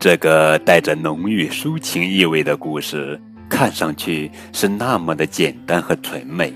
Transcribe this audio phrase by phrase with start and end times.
[0.00, 6.50] 这个带着浓郁抒情意味的故事，看上去是那么的简单和纯美。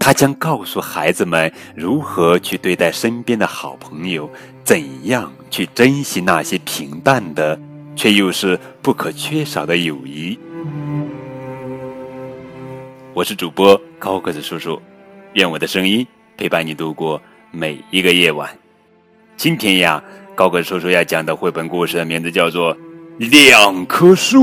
[0.00, 4.28] 它将告诉孩子们如何去对待身边的好朋友，
[4.64, 7.56] 怎样去珍惜那些平淡的
[7.94, 10.36] 却又是不可缺少的友谊。
[13.12, 14.82] 我是主播高个子叔叔，
[15.34, 16.04] 愿我的声音
[16.36, 18.50] 陪伴你度过每一个夜晚。
[19.36, 20.02] 今天呀。
[20.36, 22.76] 高个叔叔要讲的绘本故事的名字叫做
[23.18, 24.40] 《两棵树》，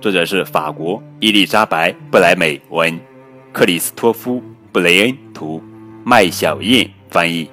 [0.00, 2.98] 作者是法国伊丽莎白·布莱美文，
[3.52, 4.36] 克里斯托夫·
[4.72, 5.62] 布雷恩图，
[6.04, 7.50] 麦小燕翻译。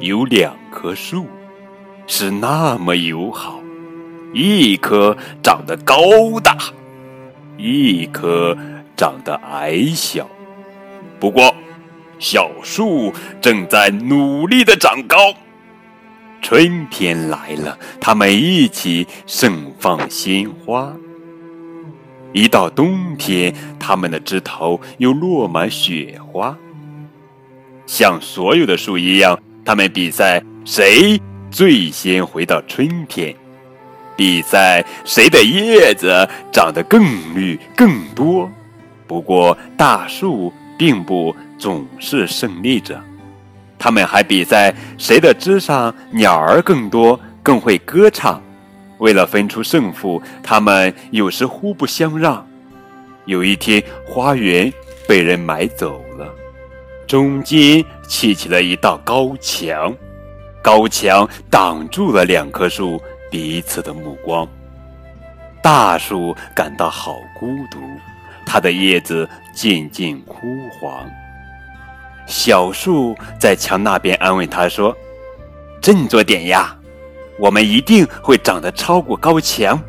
[0.00, 1.26] 有两棵树，
[2.06, 3.60] 是那么友好，
[4.32, 6.00] 一棵长得高
[6.42, 6.56] 大，
[7.58, 8.56] 一棵
[8.96, 10.26] 长得矮小。
[11.20, 11.54] 不过。
[12.18, 15.34] 小树正在努力的长高。
[16.40, 20.92] 春天来了，它们一起盛放鲜花。
[22.32, 26.56] 一到冬天，它们的枝头又落满雪花。
[27.86, 33.34] 像所有的树一样，它们比赛谁最先回到春天，
[34.16, 37.02] 比赛谁的叶子长得更
[37.34, 38.48] 绿更多。
[39.06, 41.34] 不过，大树并不。
[41.58, 43.02] 总是胜利者，
[43.78, 48.40] 他们还比赛谁的枝上鸟儿更多，更会歌唱。
[48.98, 52.46] 为了分出胜负，他们有时互不相让。
[53.26, 54.72] 有一天，花园
[55.06, 56.26] 被人买走了，
[57.06, 59.94] 中间砌起了一道高墙，
[60.62, 64.48] 高墙挡住了两棵树彼此的目光。
[65.62, 67.78] 大树感到好孤独，
[68.46, 70.36] 它的叶子渐渐枯
[70.80, 71.06] 黄。
[72.28, 74.94] 小树在墙那边安慰他说
[75.80, 76.76] ：“振作点呀，
[77.38, 79.82] 我们一定会长得超过高墙。”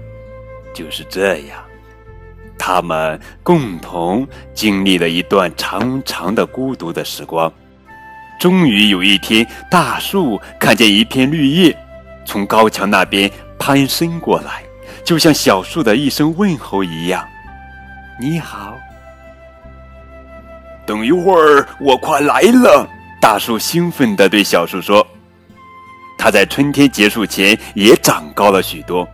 [0.73, 1.59] 就是这样，
[2.57, 7.51] 他们共同经历了一段长长的孤独的时光。
[8.39, 11.77] 终于有一天，大树看见一片绿叶
[12.23, 13.29] 从高墙那边
[13.59, 14.63] 攀升过来，
[15.03, 17.27] 就像小树的一声问候一样
[18.17, 18.77] ：“你好。”
[20.89, 22.89] 等一会儿，我快来了！
[23.21, 25.05] 大树兴奋地对小树说
[26.17, 29.07] ：“它在春天结束前也长高了许多，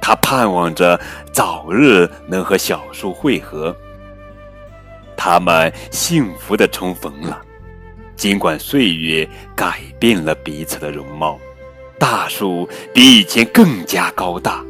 [0.00, 0.98] 它盼望着
[1.30, 3.76] 早日能和小树会合。
[5.18, 7.38] 他们幸福地重逢了，
[8.16, 11.38] 尽管岁月改变了彼此的容貌。
[11.98, 14.64] 大树比以前更加高大，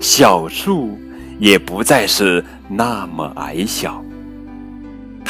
[0.00, 0.98] 小树
[1.38, 4.04] 也不再是那么矮小。”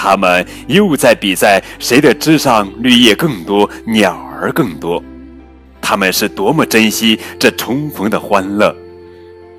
[0.03, 5.05] 他们又在比赛谁的枝上绿叶更多，鸟儿更多。
[5.79, 8.75] 他们是多么珍惜这重逢的欢乐！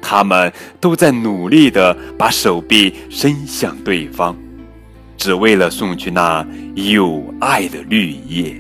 [0.01, 4.35] 他们都在努力地把手臂伸向对方，
[5.15, 8.55] 只为了送去那有爱的绿叶。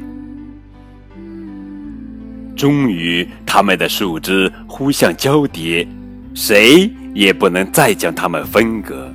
[2.55, 5.87] 终于，他们的树枝互相交叠，
[6.35, 9.11] 谁也不能再将它们分隔。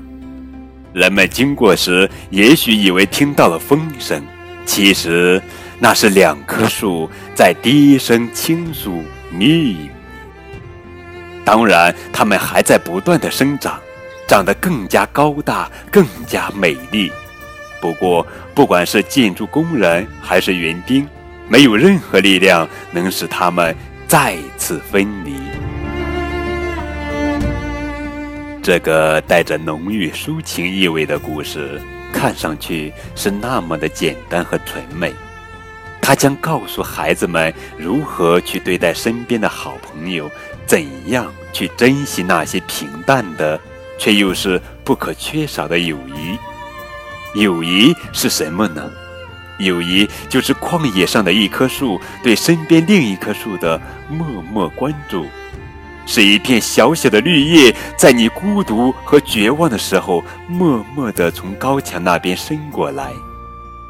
[0.97, 4.27] 人们经过时，也许以为听到了风声，
[4.65, 5.43] 其实
[5.79, 9.91] 那是两棵树在低声倾诉秘密。
[11.45, 13.79] 当然，它们还在不断的生长，
[14.27, 17.13] 长得更加高大，更加美丽。
[17.79, 21.07] 不过，不管是建筑工人还是园丁，
[21.47, 23.77] 没有任何力量能使它们
[24.09, 25.36] 再次分离。
[28.67, 31.81] 这个带着浓郁抒情意味的故事，
[32.13, 35.15] 看上去是那么的简单和纯美。
[36.03, 40.29] 它将告诉孩子们如何去对待身边的好朋友，
[40.67, 43.61] 怎样去珍惜那些平淡的
[44.01, 47.41] 却又是不可缺少的友谊。
[47.41, 48.91] 友谊是什么呢？
[49.61, 55.25] 友谊就是旷野上的一棵树对身边另一棵树的默默关注。
[56.07, 63.13] 是一片小小的绿叶，在你孤独和绝望的时候，默默地从高墙那边伸过来，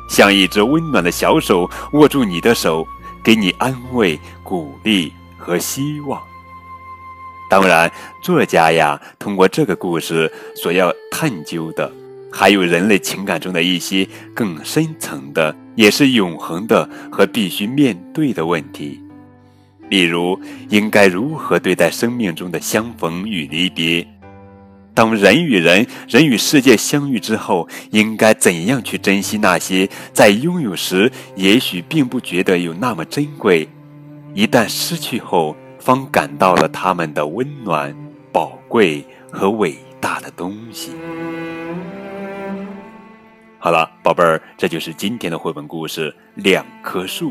[0.08, 2.86] 像一只温暖的小手握住你的手，
[3.22, 6.20] 给你安慰、鼓励和希望。
[7.48, 7.92] 当然，
[8.22, 11.92] 作家呀，通过这个故事所要探究的，
[12.32, 19.00] 还有人类情感中的一些更深层的，也是永恒的和必须面对的问题。
[19.88, 20.38] 例如，
[20.68, 24.06] 应该如何对待生命中的相逢与离别？
[24.94, 33.68] 当人与人、人与世界相遇之后，应该怎样去珍惜那些在拥有时也许并不觉得有那么珍贵，
[34.32, 37.94] 一旦失去后，方感到了它们的温暖、
[38.32, 40.92] 宝贵和伟大的东西。
[43.58, 47.30] 好了，宝贝儿，这就是今天的绘本故事《两棵树》。